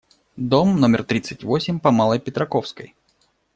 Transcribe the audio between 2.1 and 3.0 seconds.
Петраковской.